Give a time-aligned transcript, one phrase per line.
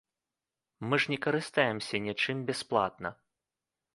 [0.87, 3.09] Мы ж не карыстаемся нічым бясплатна.